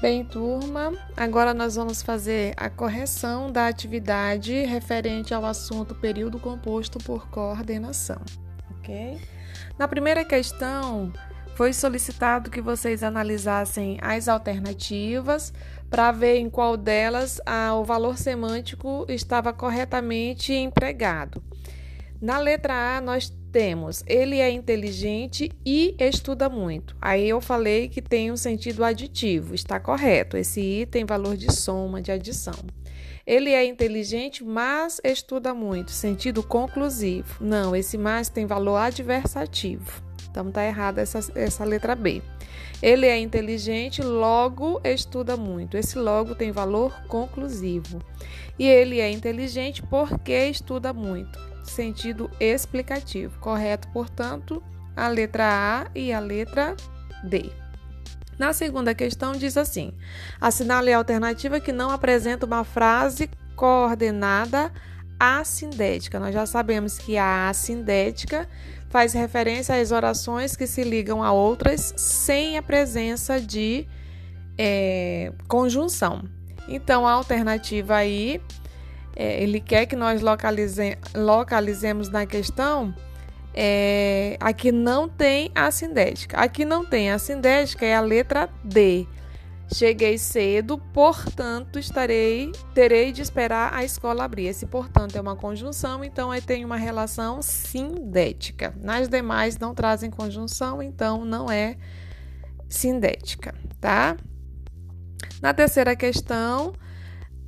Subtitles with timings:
[0.00, 7.00] Bem, turma, agora nós vamos fazer a correção da atividade referente ao assunto período composto
[7.00, 8.20] por coordenação,
[8.78, 9.20] ok?
[9.76, 11.12] Na primeira questão,
[11.56, 15.52] foi solicitado que vocês analisassem as alternativas
[15.90, 17.40] para ver em qual delas
[17.76, 21.42] o valor semântico estava corretamente empregado.
[22.20, 26.96] Na letra A, nós temos ele é inteligente e estuda muito.
[27.00, 30.36] Aí eu falei que tem um sentido aditivo, está correto.
[30.36, 32.54] Esse i tem valor de soma, de adição.
[33.26, 37.44] Ele é inteligente, mas estuda muito, sentido conclusivo.
[37.44, 40.02] Não, esse mais tem valor adversativo.
[40.30, 42.22] Então tá errada essa, essa letra B.
[42.80, 45.76] Ele é inteligente, logo estuda muito.
[45.76, 47.98] Esse logo tem valor conclusivo.
[48.58, 53.38] E ele é inteligente porque estuda muito sentido explicativo.
[53.38, 54.62] Correto, portanto,
[54.96, 56.76] a letra A e a letra
[57.22, 57.50] D.
[58.38, 59.92] Na segunda questão, diz assim:
[60.40, 64.72] assinale a alternativa que não apresenta uma frase coordenada
[65.18, 66.20] assindética.
[66.20, 68.48] Nós já sabemos que a assindética
[68.88, 73.86] faz referência às orações que se ligam a outras sem a presença de
[74.56, 76.24] é, conjunção.
[76.68, 78.40] Então, a alternativa aí
[79.18, 82.94] é, ele quer que nós localize, localizemos na questão
[83.52, 86.36] é, aqui não tem a sindética.
[86.38, 89.08] Aqui não tem a sindética, é a letra D.
[89.74, 94.46] Cheguei cedo, portanto, estarei, terei de esperar a escola abrir.
[94.46, 98.72] Esse portanto é uma conjunção, então aí tem uma relação sindética.
[98.80, 101.76] Nas demais não trazem conjunção, então não é
[102.68, 104.16] sindética, tá?
[105.42, 106.72] Na terceira questão,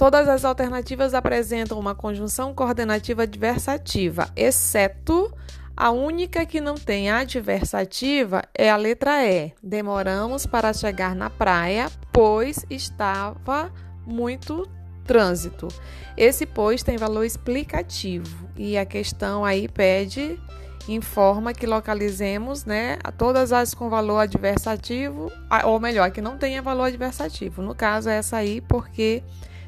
[0.01, 5.31] Todas as alternativas apresentam uma conjunção coordenativa adversativa, exceto
[5.77, 9.53] a única que não tem adversativa é a letra E.
[9.63, 13.71] Demoramos para chegar na praia, pois estava
[14.07, 14.67] muito
[15.05, 15.69] trânsito.
[16.17, 20.41] Esse pois tem valor explicativo e a questão aí pede
[20.89, 25.31] informa que localizemos, né, todas as com valor adversativo,
[25.63, 27.61] ou melhor, que não tenha valor adversativo.
[27.61, 29.23] No caso essa aí porque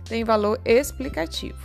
[0.05, 1.59] tem valor explicativo.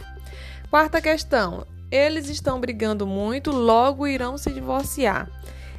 [0.69, 5.29] Quarta questão: eles estão brigando muito, logo irão se divorciar.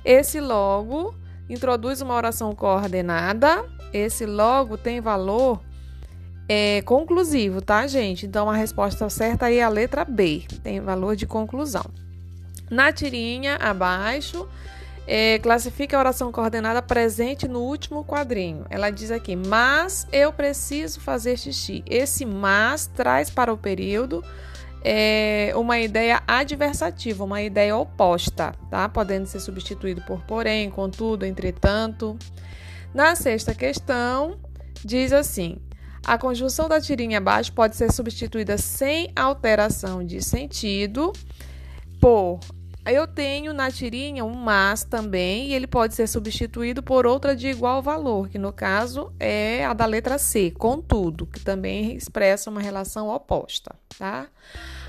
[0.05, 1.15] Esse logo
[1.49, 3.65] introduz uma oração coordenada.
[3.93, 5.63] Esse logo tem valor
[6.49, 8.27] é, conclusivo, tá, gente?
[8.27, 11.85] Então a resposta certa aí é a letra B, tem valor de conclusão.
[12.71, 14.49] Na tirinha abaixo,
[15.11, 18.67] é, classifica a oração coordenada presente no último quadrinho.
[18.69, 21.83] Ela diz aqui, mas eu preciso fazer xixi.
[21.87, 24.23] Esse mas traz para o período
[24.85, 28.87] é, uma ideia adversativa, uma ideia oposta, tá?
[28.87, 32.19] Podendo ser substituído por porém, contudo, entretanto.
[32.93, 34.39] Na sexta questão,
[34.85, 35.57] diz assim:
[36.05, 41.15] a conjunção da tirinha abaixo pode ser substituída sem alteração de sentido
[41.99, 42.41] por
[42.95, 47.49] eu tenho na tirinha um mas também, e ele pode ser substituído por outra de
[47.49, 52.61] igual valor, que no caso é a da letra C, contudo, que também expressa uma
[52.61, 54.29] relação oposta, tá?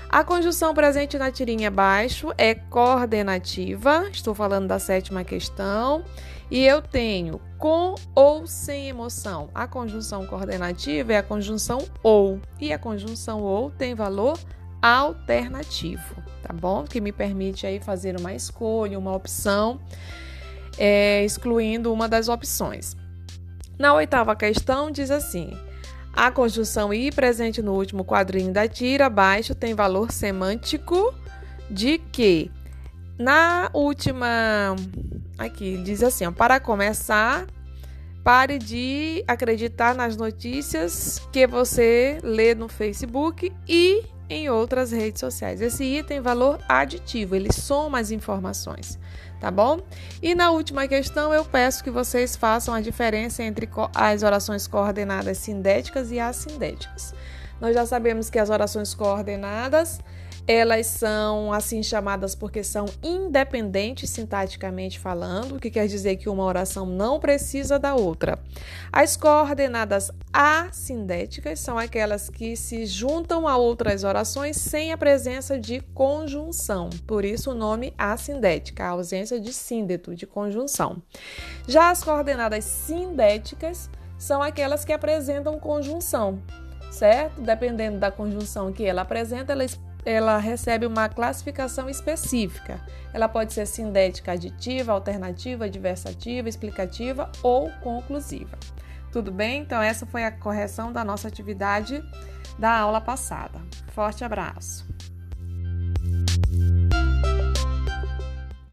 [0.08, 6.04] A conjunção presente na tirinha abaixo é coordenativa, estou falando da sétima questão,
[6.50, 9.48] e eu tenho com ou sem emoção.
[9.54, 14.36] A conjunção coordenativa é a conjunção ou, e a conjunção ou tem valor
[14.82, 16.16] alternativo,
[16.50, 16.84] tá bom?
[16.84, 19.80] Que me permite aí fazer uma escolha, uma opção,
[20.76, 22.96] é, excluindo uma das opções.
[23.78, 25.56] Na oitava questão, diz assim:
[26.12, 31.14] a conjunção i presente no último quadrinho da tira abaixo tem valor semântico
[31.70, 32.50] de que?
[33.16, 34.74] Na última.
[35.38, 37.46] Aqui, diz assim: ó, para começar,
[38.24, 45.60] pare de acreditar nas notícias que você lê no Facebook e em outras redes sociais.
[45.60, 48.96] Esse item valor aditivo, ele soma as informações,
[49.40, 49.80] tá bom?
[50.22, 55.36] E na última questão, eu peço que vocês façam a diferença entre as orações coordenadas
[55.38, 57.12] sindéticas e assindéticas.
[57.60, 59.98] Nós já sabemos que as orações coordenadas
[60.50, 66.42] elas são assim chamadas porque são independentes sintaticamente falando, o que quer dizer que uma
[66.42, 68.36] oração não precisa da outra.
[68.92, 75.80] As coordenadas assindéticas são aquelas que se juntam a outras orações sem a presença de
[75.94, 76.90] conjunção.
[77.06, 81.00] Por isso o nome assindética, a ausência de síndeto, de conjunção.
[81.68, 83.88] Já as coordenadas sindéticas
[84.18, 86.42] são aquelas que apresentam conjunção,
[86.90, 87.40] certo?
[87.40, 89.64] Dependendo da conjunção que ela apresenta, ela
[90.04, 92.80] ela recebe uma classificação específica.
[93.12, 98.58] Ela pode ser sindética aditiva, alternativa, adversativa, explicativa ou conclusiva.
[99.12, 99.62] Tudo bem?
[99.62, 102.02] Então, essa foi a correção da nossa atividade
[102.58, 103.60] da aula passada.
[103.92, 104.86] Forte abraço!